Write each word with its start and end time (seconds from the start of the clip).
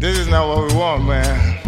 This 0.00 0.18
is 0.18 0.28
not 0.28 0.48
what 0.48 0.66
we 0.66 0.74
want, 0.74 1.04
man. 1.04 1.59